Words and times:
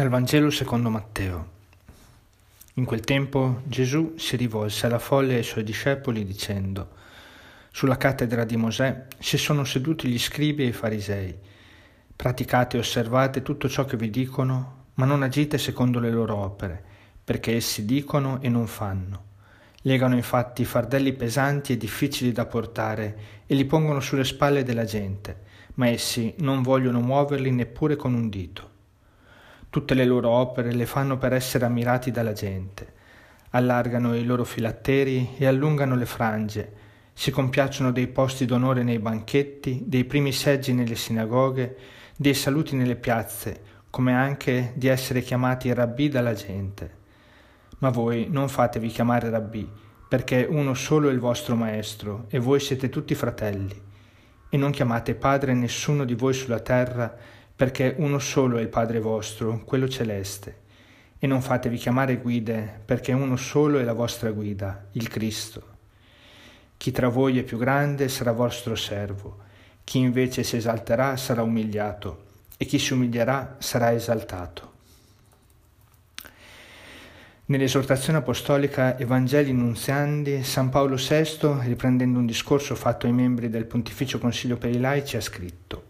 Dal 0.00 0.08
Vangelo 0.08 0.48
secondo 0.48 0.88
Matteo. 0.88 1.48
In 2.76 2.86
quel 2.86 3.00
tempo 3.02 3.60
Gesù 3.64 4.14
si 4.16 4.36
rivolse 4.36 4.86
alla 4.86 4.98
folla 4.98 5.32
e 5.32 5.36
ai 5.36 5.42
suoi 5.42 5.62
discepoli 5.62 6.24
dicendo, 6.24 6.88
Sulla 7.70 7.98
cattedra 7.98 8.44
di 8.44 8.56
Mosè 8.56 9.08
si 9.18 9.36
sono 9.36 9.62
seduti 9.64 10.08
gli 10.08 10.18
scribi 10.18 10.62
e 10.62 10.68
i 10.68 10.72
farisei. 10.72 11.36
Praticate 12.16 12.78
e 12.78 12.80
osservate 12.80 13.42
tutto 13.42 13.68
ciò 13.68 13.84
che 13.84 13.98
vi 13.98 14.08
dicono, 14.08 14.86
ma 14.94 15.04
non 15.04 15.22
agite 15.22 15.58
secondo 15.58 16.00
le 16.00 16.10
loro 16.10 16.34
opere, 16.34 16.82
perché 17.22 17.56
essi 17.56 17.84
dicono 17.84 18.40
e 18.40 18.48
non 18.48 18.66
fanno. 18.68 19.24
Legano 19.82 20.14
infatti 20.14 20.64
fardelli 20.64 21.12
pesanti 21.12 21.74
e 21.74 21.76
difficili 21.76 22.32
da 22.32 22.46
portare 22.46 23.42
e 23.44 23.54
li 23.54 23.66
pongono 23.66 24.00
sulle 24.00 24.24
spalle 24.24 24.62
della 24.62 24.84
gente, 24.84 25.42
ma 25.74 25.88
essi 25.88 26.32
non 26.38 26.62
vogliono 26.62 27.00
muoverli 27.00 27.50
neppure 27.50 27.96
con 27.96 28.14
un 28.14 28.30
dito. 28.30 28.69
Tutte 29.70 29.94
le 29.94 30.04
loro 30.04 30.30
opere 30.30 30.72
le 30.72 30.84
fanno 30.84 31.16
per 31.16 31.32
essere 31.32 31.64
ammirati 31.64 32.10
dalla 32.10 32.32
gente. 32.32 32.92
Allargano 33.50 34.16
i 34.16 34.24
loro 34.24 34.42
filatteri 34.42 35.36
e 35.38 35.46
allungano 35.46 35.94
le 35.94 36.06
frange, 36.06 36.72
si 37.12 37.30
compiacciono 37.30 37.92
dei 37.92 38.08
posti 38.08 38.46
d'onore 38.46 38.82
nei 38.82 38.98
banchetti, 38.98 39.84
dei 39.86 40.04
primi 40.04 40.32
seggi 40.32 40.72
nelle 40.72 40.96
sinagoghe, 40.96 41.76
dei 42.16 42.34
saluti 42.34 42.74
nelle 42.74 42.96
piazze, 42.96 43.60
come 43.90 44.12
anche 44.12 44.72
di 44.74 44.88
essere 44.88 45.20
chiamati 45.20 45.72
rabbì 45.72 46.08
dalla 46.08 46.34
gente. 46.34 46.98
Ma 47.78 47.90
voi 47.90 48.26
non 48.28 48.48
fatevi 48.48 48.88
chiamare 48.88 49.30
rabbì, 49.30 49.70
perché 50.08 50.48
uno 50.50 50.74
solo 50.74 51.10
è 51.10 51.12
il 51.12 51.20
vostro 51.20 51.54
maestro 51.54 52.24
e 52.28 52.40
voi 52.40 52.58
siete 52.58 52.88
tutti 52.88 53.14
fratelli. 53.14 53.80
E 54.48 54.56
non 54.56 54.72
chiamate 54.72 55.14
padre 55.14 55.54
nessuno 55.54 56.04
di 56.04 56.14
voi 56.14 56.32
sulla 56.32 56.58
terra, 56.58 57.14
perché 57.60 57.94
uno 57.98 58.18
solo 58.18 58.56
è 58.56 58.62
il 58.62 58.68
Padre 58.68 59.00
vostro, 59.00 59.60
quello 59.66 59.86
celeste. 59.86 60.60
E 61.18 61.26
non 61.26 61.42
fatevi 61.42 61.76
chiamare 61.76 62.16
guide, 62.16 62.80
perché 62.82 63.12
uno 63.12 63.36
solo 63.36 63.78
è 63.78 63.82
la 63.82 63.92
vostra 63.92 64.30
guida, 64.30 64.86
il 64.92 65.08
Cristo. 65.08 65.62
Chi 66.78 66.90
tra 66.90 67.08
voi 67.08 67.38
è 67.38 67.42
più 67.42 67.58
grande 67.58 68.08
sarà 68.08 68.32
vostro 68.32 68.74
servo, 68.76 69.40
chi 69.84 69.98
invece 69.98 70.42
si 70.42 70.56
esalterà 70.56 71.18
sarà 71.18 71.42
umiliato, 71.42 72.24
e 72.56 72.64
chi 72.64 72.78
si 72.78 72.94
umilierà 72.94 73.56
sarà 73.58 73.92
esaltato. 73.92 74.72
Nell'esortazione 77.44 78.20
apostolica 78.20 78.98
Evangeli 78.98 79.52
Nunziandi, 79.52 80.42
San 80.44 80.70
Paolo 80.70 80.96
VI, 80.96 81.58
riprendendo 81.64 82.18
un 82.18 82.24
discorso 82.24 82.74
fatto 82.74 83.04
ai 83.04 83.12
membri 83.12 83.50
del 83.50 83.66
Pontificio 83.66 84.18
Consiglio 84.18 84.56
per 84.56 84.70
i 84.70 84.80
laici, 84.80 85.18
ha 85.18 85.20
scritto 85.20 85.88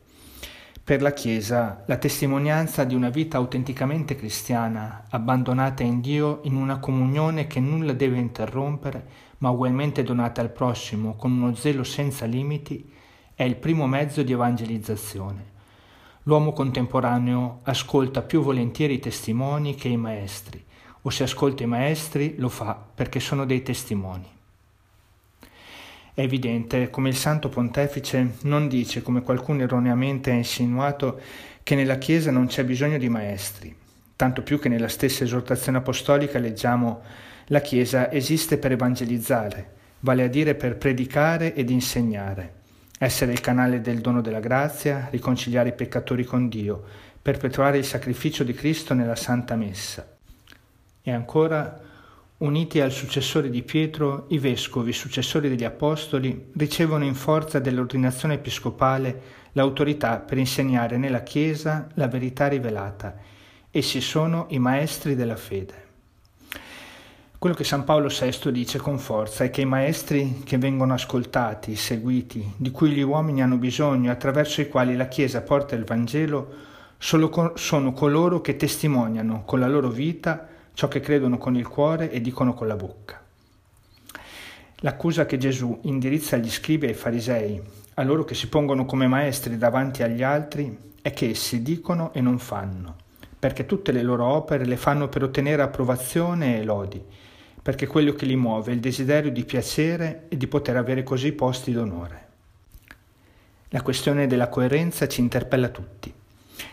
per 0.90 1.02
la 1.02 1.12
Chiesa 1.12 1.84
la 1.86 1.98
testimonianza 1.98 2.82
di 2.82 2.96
una 2.96 3.10
vita 3.10 3.36
autenticamente 3.36 4.16
cristiana, 4.16 5.04
abbandonata 5.10 5.84
in 5.84 6.00
Dio 6.00 6.40
in 6.42 6.56
una 6.56 6.80
comunione 6.80 7.46
che 7.46 7.60
nulla 7.60 7.92
deve 7.92 8.18
interrompere, 8.18 9.06
ma 9.38 9.50
ugualmente 9.50 10.02
donata 10.02 10.40
al 10.40 10.50
prossimo 10.50 11.14
con 11.14 11.30
uno 11.30 11.54
zelo 11.54 11.84
senza 11.84 12.26
limiti, 12.26 12.90
è 13.36 13.44
il 13.44 13.54
primo 13.54 13.86
mezzo 13.86 14.24
di 14.24 14.32
evangelizzazione. 14.32 15.44
L'uomo 16.24 16.52
contemporaneo 16.52 17.60
ascolta 17.62 18.22
più 18.22 18.42
volentieri 18.42 18.94
i 18.94 18.98
testimoni 18.98 19.76
che 19.76 19.86
i 19.86 19.96
maestri, 19.96 20.60
o 21.02 21.08
se 21.08 21.22
ascolta 21.22 21.62
i 21.62 21.66
maestri 21.66 22.34
lo 22.36 22.48
fa 22.48 22.74
perché 22.74 23.20
sono 23.20 23.46
dei 23.46 23.62
testimoni. 23.62 24.26
È 26.12 26.20
evidente 26.22 26.90
come 26.90 27.08
il 27.08 27.16
Santo 27.16 27.48
Pontefice 27.48 28.36
non 28.42 28.68
dice, 28.68 29.02
come 29.02 29.22
qualcuno 29.22 29.62
erroneamente 29.62 30.30
ha 30.30 30.34
insinuato, 30.34 31.20
che 31.62 31.74
nella 31.74 31.98
Chiesa 31.98 32.30
non 32.30 32.46
c'è 32.46 32.64
bisogno 32.64 32.98
di 32.98 33.08
maestri, 33.08 33.74
tanto 34.16 34.42
più 34.42 34.58
che 34.58 34.68
nella 34.68 34.88
stessa 34.88 35.24
esortazione 35.24 35.78
apostolica 35.78 36.38
leggiamo 36.38 37.00
la 37.46 37.60
Chiesa 37.60 38.10
esiste 38.10 38.58
per 38.58 38.72
evangelizzare, 38.72 39.72
vale 40.00 40.24
a 40.24 40.28
dire 40.28 40.54
per 40.54 40.76
predicare 40.76 41.54
ed 41.54 41.70
insegnare, 41.70 42.54
essere 42.98 43.32
il 43.32 43.40
canale 43.40 43.80
del 43.80 44.00
dono 44.00 44.20
della 44.20 44.40
grazia, 44.40 45.08
riconciliare 45.10 45.70
i 45.70 45.74
peccatori 45.74 46.24
con 46.24 46.48
Dio, 46.48 46.82
perpetuare 47.22 47.78
il 47.78 47.84
sacrificio 47.84 48.44
di 48.44 48.52
Cristo 48.52 48.94
nella 48.94 49.16
Santa 49.16 49.56
Messa. 49.56 50.06
E 51.02 51.10
ancora 51.12 51.88
Uniti 52.40 52.80
al 52.80 52.90
successore 52.90 53.50
di 53.50 53.62
Pietro, 53.62 54.24
i 54.28 54.38
vescovi, 54.38 54.94
successori 54.94 55.50
degli 55.50 55.64
apostoli, 55.64 56.46
ricevono 56.54 57.04
in 57.04 57.14
forza 57.14 57.58
dell'ordinazione 57.58 58.32
episcopale 58.32 59.20
l'autorità 59.52 60.16
per 60.20 60.38
insegnare 60.38 60.96
nella 60.96 61.22
Chiesa 61.22 61.88
la 61.96 62.08
verità 62.08 62.48
rivelata. 62.48 63.14
Essi 63.70 64.00
sono 64.00 64.46
i 64.50 64.58
maestri 64.58 65.14
della 65.14 65.36
fede. 65.36 65.88
Quello 67.38 67.54
che 67.54 67.64
San 67.64 67.84
Paolo 67.84 68.08
VI 68.08 68.50
dice 68.50 68.78
con 68.78 68.98
forza 68.98 69.44
è 69.44 69.50
che 69.50 69.60
i 69.60 69.66
maestri 69.66 70.40
che 70.42 70.56
vengono 70.56 70.94
ascoltati, 70.94 71.76
seguiti, 71.76 72.54
di 72.56 72.70
cui 72.70 72.92
gli 72.92 73.02
uomini 73.02 73.42
hanno 73.42 73.56
bisogno 73.56 74.10
attraverso 74.10 74.62
i 74.62 74.68
quali 74.68 74.96
la 74.96 75.08
Chiesa 75.08 75.42
porta 75.42 75.74
il 75.74 75.84
Vangelo, 75.84 76.54
sono 76.96 77.92
coloro 77.92 78.40
che 78.40 78.56
testimoniano 78.56 79.42
con 79.44 79.60
la 79.60 79.68
loro 79.68 79.90
vita 79.90 80.48
ciò 80.80 80.88
che 80.88 81.00
credono 81.00 81.36
con 81.36 81.56
il 81.56 81.68
cuore 81.68 82.10
e 82.10 82.22
dicono 82.22 82.54
con 82.54 82.66
la 82.66 82.74
bocca. 82.74 83.22
L'accusa 84.76 85.26
che 85.26 85.36
Gesù 85.36 85.78
indirizza 85.82 86.36
agli 86.36 86.48
scribi 86.48 86.86
e 86.86 86.88
ai 86.88 86.94
farisei, 86.94 87.60
a 87.92 88.02
loro 88.02 88.24
che 88.24 88.34
si 88.34 88.48
pongono 88.48 88.86
come 88.86 89.06
maestri 89.06 89.58
davanti 89.58 90.02
agli 90.02 90.22
altri, 90.22 90.74
è 91.02 91.12
che 91.12 91.28
essi 91.28 91.60
dicono 91.60 92.14
e 92.14 92.22
non 92.22 92.38
fanno, 92.38 92.96
perché 93.38 93.66
tutte 93.66 93.92
le 93.92 94.00
loro 94.00 94.24
opere 94.24 94.64
le 94.64 94.78
fanno 94.78 95.10
per 95.10 95.22
ottenere 95.22 95.60
approvazione 95.60 96.58
e 96.58 96.64
lodi, 96.64 97.04
perché 97.60 97.86
quello 97.86 98.14
che 98.14 98.24
li 98.24 98.36
muove 98.36 98.70
è 98.70 98.74
il 98.74 98.80
desiderio 98.80 99.30
di 99.30 99.44
piacere 99.44 100.24
e 100.30 100.38
di 100.38 100.46
poter 100.46 100.78
avere 100.78 101.02
così 101.02 101.32
posti 101.32 101.72
d'onore. 101.72 102.28
La 103.68 103.82
questione 103.82 104.26
della 104.26 104.48
coerenza 104.48 105.06
ci 105.06 105.20
interpella 105.20 105.68
tutti. 105.68 106.19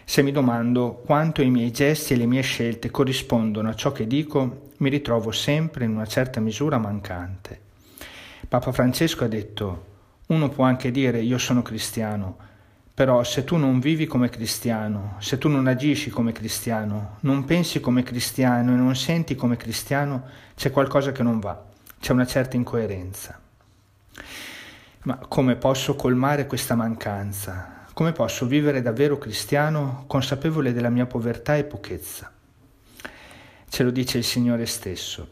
Se 0.03 0.21
mi 0.21 0.31
domando 0.31 1.01
quanto 1.05 1.41
i 1.41 1.49
miei 1.49 1.71
gesti 1.71 2.13
e 2.13 2.17
le 2.17 2.25
mie 2.25 2.41
scelte 2.41 2.91
corrispondono 2.91 3.69
a 3.69 3.75
ciò 3.75 3.91
che 3.91 4.07
dico, 4.07 4.71
mi 4.77 4.89
ritrovo 4.89 5.31
sempre 5.31 5.85
in 5.85 5.91
una 5.91 6.05
certa 6.05 6.39
misura 6.39 6.77
mancante. 6.77 7.61
Papa 8.47 8.71
Francesco 8.71 9.23
ha 9.23 9.27
detto, 9.27 9.85
uno 10.27 10.49
può 10.49 10.63
anche 10.63 10.91
dire 10.91 11.19
io 11.19 11.37
sono 11.37 11.61
cristiano, 11.61 12.37
però 12.93 13.23
se 13.23 13.43
tu 13.43 13.57
non 13.57 13.79
vivi 13.79 14.07
come 14.07 14.29
cristiano, 14.29 15.17
se 15.19 15.37
tu 15.37 15.49
non 15.49 15.67
agisci 15.67 16.09
come 16.09 16.31
cristiano, 16.31 17.17
non 17.21 17.45
pensi 17.45 17.79
come 17.79 18.03
cristiano 18.03 18.73
e 18.73 18.75
non 18.75 18.95
senti 18.95 19.35
come 19.35 19.57
cristiano, 19.57 20.23
c'è 20.55 20.71
qualcosa 20.71 21.11
che 21.11 21.21
non 21.21 21.39
va, 21.39 21.63
c'è 21.99 22.11
una 22.11 22.25
certa 22.25 22.55
incoerenza. 22.55 23.39
Ma 25.03 25.17
come 25.17 25.55
posso 25.55 25.95
colmare 25.95 26.47
questa 26.47 26.75
mancanza? 26.75 27.76
Come 27.97 28.11
posso 28.11 28.45
vivere 28.45 28.83
davvero 28.83 29.17
cristiano 29.17 30.03
consapevole 30.05 30.71
della 30.71 30.91
mia 30.91 31.07
povertà 31.07 31.55
e 31.55 31.63
pochezza? 31.63 32.31
Ce 33.67 33.83
lo 33.83 33.89
dice 33.89 34.19
il 34.19 34.23
Signore 34.23 34.67
stesso. 34.67 35.27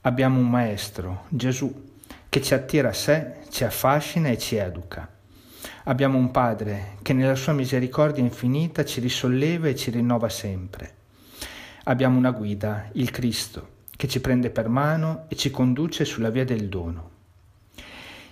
Abbiamo 0.00 0.38
un 0.38 0.48
Maestro, 0.48 1.24
Gesù, 1.28 1.70
che 2.30 2.40
ci 2.40 2.54
attira 2.54 2.88
a 2.88 2.94
sé, 2.94 3.40
ci 3.50 3.62
affascina 3.62 4.28
e 4.28 4.38
ci 4.38 4.56
educa. 4.56 5.06
Abbiamo 5.84 6.16
un 6.16 6.30
Padre 6.30 6.96
che 7.02 7.12
nella 7.12 7.34
sua 7.34 7.52
misericordia 7.52 8.22
infinita 8.22 8.86
ci 8.86 9.00
risolleva 9.00 9.68
e 9.68 9.76
ci 9.76 9.90
rinnova 9.90 10.30
sempre. 10.30 10.94
Abbiamo 11.84 12.16
una 12.16 12.30
guida, 12.30 12.88
il 12.92 13.10
Cristo, 13.10 13.68
che 13.94 14.08
ci 14.08 14.22
prende 14.22 14.48
per 14.48 14.70
mano 14.70 15.26
e 15.28 15.36
ci 15.36 15.50
conduce 15.50 16.06
sulla 16.06 16.30
via 16.30 16.46
del 16.46 16.70
dono. 16.70 17.10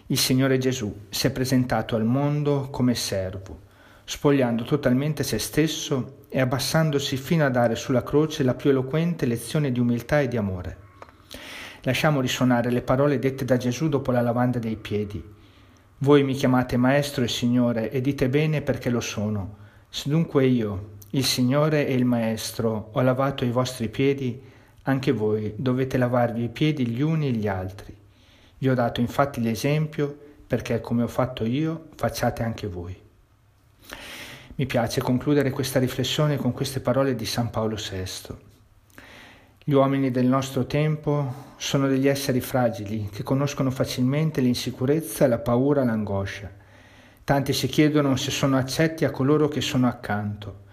Il 0.06 0.18
Signore 0.18 0.56
Gesù 0.56 1.08
si 1.10 1.26
è 1.26 1.30
presentato 1.30 1.94
al 1.94 2.04
mondo 2.04 2.70
come 2.70 2.94
servo, 2.94 3.64
spogliando 4.08 4.62
totalmente 4.62 5.24
se 5.24 5.38
stesso 5.38 6.18
e 6.28 6.40
abbassandosi 6.40 7.16
fino 7.16 7.44
a 7.44 7.50
dare 7.50 7.74
sulla 7.74 8.04
croce 8.04 8.44
la 8.44 8.54
più 8.54 8.70
eloquente 8.70 9.26
lezione 9.26 9.72
di 9.72 9.80
umiltà 9.80 10.20
e 10.20 10.28
di 10.28 10.36
amore. 10.36 10.76
Lasciamo 11.82 12.20
risuonare 12.20 12.70
le 12.70 12.82
parole 12.82 13.18
dette 13.18 13.44
da 13.44 13.56
Gesù 13.56 13.88
dopo 13.88 14.12
la 14.12 14.20
lavanda 14.20 14.60
dei 14.60 14.76
piedi. 14.76 15.20
Voi 15.98 16.22
mi 16.22 16.34
chiamate 16.34 16.76
Maestro 16.76 17.24
e 17.24 17.28
Signore 17.28 17.90
e 17.90 18.00
dite 18.00 18.28
bene 18.28 18.62
perché 18.62 18.90
lo 18.90 19.00
sono. 19.00 19.56
Se 19.88 20.08
dunque 20.08 20.46
io, 20.46 20.90
il 21.10 21.24
Signore 21.24 21.88
e 21.88 21.94
il 21.94 22.04
Maestro, 22.04 22.90
ho 22.92 23.00
lavato 23.00 23.44
i 23.44 23.50
vostri 23.50 23.88
piedi, 23.88 24.40
anche 24.82 25.10
voi 25.10 25.52
dovete 25.56 25.98
lavarvi 25.98 26.44
i 26.44 26.48
piedi 26.48 26.86
gli 26.86 27.02
uni 27.02 27.26
e 27.26 27.32
gli 27.32 27.48
altri. 27.48 27.96
Vi 28.58 28.68
ho 28.68 28.74
dato 28.74 29.00
infatti 29.00 29.40
l'esempio 29.40 30.16
perché 30.46 30.80
come 30.80 31.02
ho 31.02 31.08
fatto 31.08 31.44
io, 31.44 31.88
facciate 31.96 32.44
anche 32.44 32.68
voi. 32.68 33.05
Mi 34.58 34.64
piace 34.64 35.02
concludere 35.02 35.50
questa 35.50 35.78
riflessione 35.78 36.38
con 36.38 36.52
queste 36.52 36.80
parole 36.80 37.14
di 37.14 37.26
San 37.26 37.50
Paolo 37.50 37.76
VI. 37.76 38.34
Gli 39.62 39.74
uomini 39.74 40.10
del 40.10 40.24
nostro 40.24 40.64
tempo 40.64 41.52
sono 41.58 41.86
degli 41.88 42.08
esseri 42.08 42.40
fragili 42.40 43.10
che 43.12 43.22
conoscono 43.22 43.70
facilmente 43.70 44.40
l'insicurezza, 44.40 45.26
la 45.26 45.36
paura, 45.36 45.84
l'angoscia. 45.84 46.50
Tanti 47.22 47.52
si 47.52 47.66
chiedono 47.66 48.16
se 48.16 48.30
sono 48.30 48.56
accetti 48.56 49.04
a 49.04 49.10
coloro 49.10 49.48
che 49.48 49.60
sono 49.60 49.88
accanto. 49.88 50.64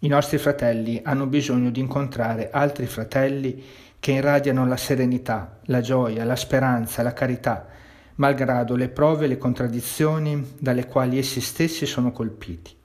I 0.00 0.08
nostri 0.08 0.38
fratelli 0.38 1.00
hanno 1.04 1.26
bisogno 1.26 1.70
di 1.70 1.78
incontrare 1.78 2.50
altri 2.50 2.86
fratelli 2.86 3.62
che 4.00 4.10
irradiano 4.10 4.66
la 4.66 4.76
serenità, 4.76 5.60
la 5.66 5.80
gioia, 5.80 6.24
la 6.24 6.34
speranza, 6.34 7.04
la 7.04 7.12
carità, 7.12 7.68
malgrado 8.16 8.74
le 8.74 8.88
prove 8.88 9.26
e 9.26 9.28
le 9.28 9.38
contraddizioni 9.38 10.54
dalle 10.58 10.88
quali 10.88 11.18
essi 11.18 11.40
stessi 11.40 11.86
sono 11.86 12.10
colpiti. 12.10 12.80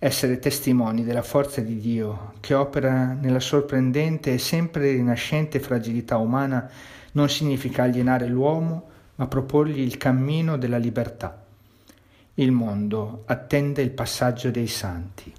Essere 0.00 0.38
testimoni 0.38 1.02
della 1.02 1.22
forza 1.22 1.60
di 1.60 1.76
Dio 1.76 2.34
che 2.38 2.54
opera 2.54 3.14
nella 3.14 3.40
sorprendente 3.40 4.32
e 4.32 4.38
sempre 4.38 4.92
rinascente 4.92 5.58
fragilità 5.58 6.18
umana 6.18 6.70
non 7.12 7.28
significa 7.28 7.82
alienare 7.82 8.28
l'uomo, 8.28 8.88
ma 9.16 9.26
proporgli 9.26 9.80
il 9.80 9.96
cammino 9.96 10.56
della 10.56 10.78
libertà. 10.78 11.44
Il 12.34 12.52
mondo 12.52 13.24
attende 13.26 13.82
il 13.82 13.90
passaggio 13.90 14.52
dei 14.52 14.68
santi. 14.68 15.34